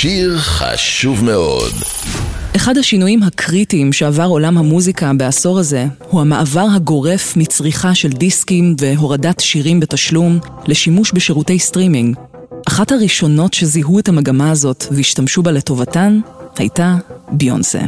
[0.00, 1.72] שיר חשוב מאוד.
[2.56, 9.40] אחד השינויים הקריטיים שעבר עולם המוזיקה בעשור הזה הוא המעבר הגורף מצריכה של דיסקים והורדת
[9.40, 12.16] שירים בתשלום לשימוש בשירותי סטרימינג.
[12.68, 16.20] אחת הראשונות שזיהו את המגמה הזאת והשתמשו בה לטובתן
[16.58, 16.96] הייתה
[17.32, 17.80] ביונסה.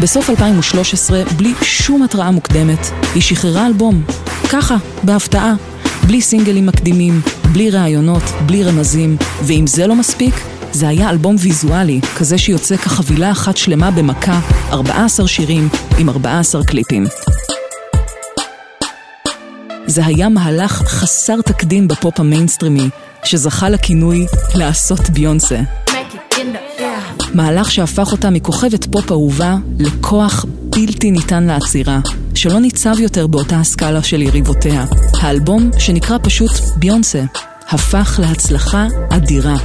[0.00, 4.04] בסוף 2013, בלי שום התראה מוקדמת, היא שחררה אלבום.
[4.48, 5.54] ככה, בהפתעה.
[6.06, 7.20] בלי סינגלים מקדימים,
[7.52, 10.34] בלי ראיונות, בלי רמזים, ואם זה לא מספיק,
[10.72, 14.40] זה היה אלבום ויזואלי, כזה שיוצא כחבילה אחת שלמה במכה,
[14.72, 15.68] 14 שירים
[15.98, 17.06] עם 14 קליפים.
[19.86, 22.88] זה היה מהלך חסר תקדים בפופ המיינסטרימי,
[23.24, 25.60] שזכה לכינוי לעשות ביונסה.
[27.34, 30.44] מהלך שהפך אותה מכוכבת פופ אהובה לכוח
[30.76, 32.00] בלתי ניתן לעצירה,
[32.40, 34.84] שלא ניצב יותר באותה הסקאלה של יריבותיה.
[35.20, 37.22] האלבום, שנקרא פשוט ביונסה,
[37.68, 39.56] הפך להצלחה אדירה.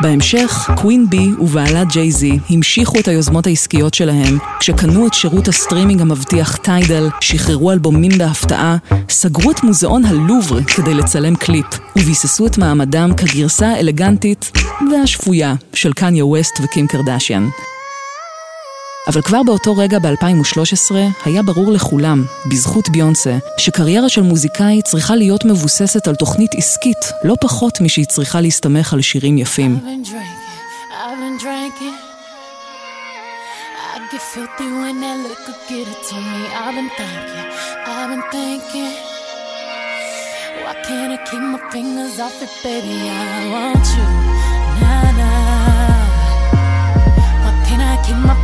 [0.00, 6.56] בהמשך, Queen B ובעלה ג'יי-זי המשיכו את היוזמות העסקיות שלהם כשקנו את שירות הסטרימינג המבטיח
[6.56, 8.76] טיידל, שחררו אלבומים בהפתעה,
[9.08, 11.66] סגרו את מוזיאון הלובר כדי לצלם קליפ,
[11.96, 14.50] וביססו את מעמדם כגרסה האלגנטית
[14.90, 17.48] והשפויה של קניה ווסט וקים קרדשיאן.
[19.08, 25.44] אבל כבר באותו רגע ב-2013 היה ברור לכולם, בזכות ביונסה, שקריירה של מוזיקאי צריכה להיות
[25.44, 29.78] מבוססת על תוכנית עסקית, לא פחות משהיא צריכה להסתמך על שירים יפים.
[48.04, 48.43] Keep my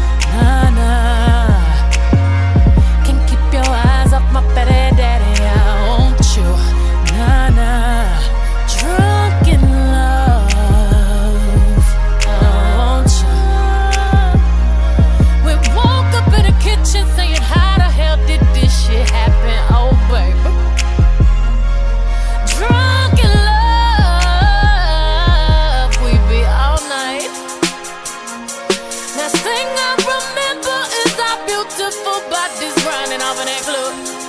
[29.61, 34.20] thing I remember is our beautiful bodies grinding off in that glue.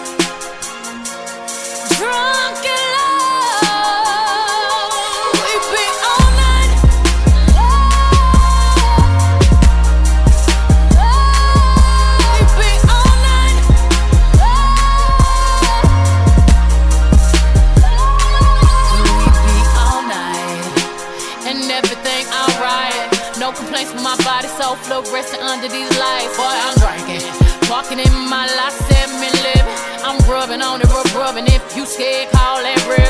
[24.82, 26.36] Flow resting under these lights.
[26.36, 27.22] Boy, I'm drinking.
[27.70, 29.78] Walking in my life, seven living.
[30.04, 31.46] I'm rubbing on it, rub rubbing.
[31.46, 33.01] If you scared, call that ribbon.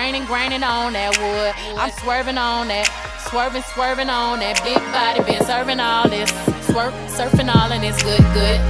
[0.00, 1.52] Graining, graining on that wood.
[1.78, 2.88] I'm swerving on that,
[3.28, 6.32] swerving, swerving on that big body, been serving all this,
[6.72, 8.60] swerp, surfing all and it's good, good.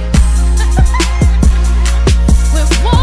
[2.53, 3.00] we woke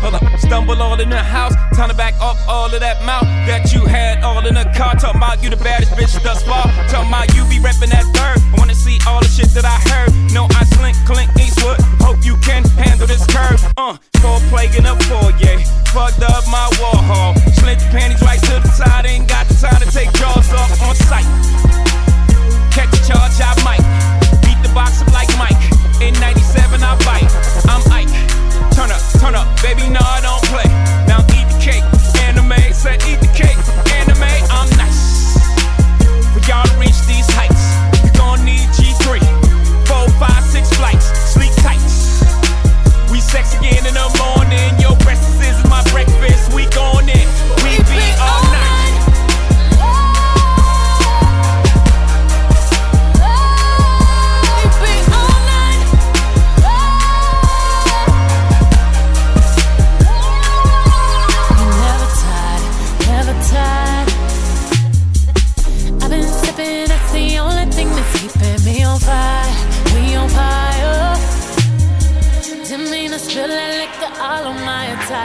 [0.00, 0.24] Hold up.
[0.38, 1.54] Stumble all in the house.
[1.74, 4.94] Time to back up all of that mouth that you had all in the car.
[4.96, 6.64] Talk about you the baddest bitch thus far.
[6.88, 8.38] Talk about you be reppin' that third.
[8.52, 10.10] I wanna see all the shit that I heard.
[10.32, 11.80] No, I slink, clink, Eastwood.
[12.00, 13.60] Hope you can handle this curve.
[13.76, 15.58] Uh, cold plague in the foyer.
[15.92, 17.34] Fucked up my wall hall.
[17.58, 19.06] Slint panties right to the side.
[19.06, 21.26] Ain't got the time to take jaws off on sight.
[22.72, 23.80] Catch a charge, I might
[25.00, 25.09] spilling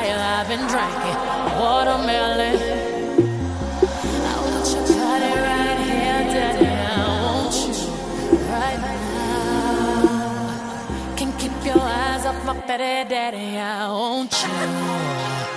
[0.03, 0.18] my.
[0.36, 1.18] I've been drinking
[1.59, 2.57] watermelon.
[4.30, 4.65] I want
[4.97, 5.80] body right
[6.36, 6.68] daddy.
[6.68, 7.74] I want you
[8.51, 10.36] right now.
[11.15, 13.57] Can't keep your eyes off my petty daddy.
[13.57, 15.55] I want you.